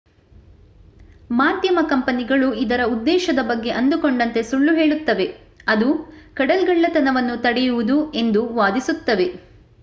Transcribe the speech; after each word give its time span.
ಮಾಧ್ಯಮ 1.31 1.79
ಕಂಪನಿಗಳು 1.89 2.47
ಇದರ 2.53 2.81
ಉದ್ದೇಶದ 2.85 3.41
ಬಗ್ಗೆ 3.41 3.71
ಅಂದುಕೊಂಡಂತೆ 3.71 4.43
ಸುಳ್ಳು 4.43 4.73
ಹೇಳುತ್ತವೆ 4.73 5.27
ಅದು 5.67 5.89
ಕಡಲ್ಗಳ್ಳತನವನ್ನು 6.33 7.37
ತಡೆಯುವುದು 7.41 7.99
ಎಂದು 8.15 8.43
ವಾದಿಸುತ್ತವೆ 8.55 9.29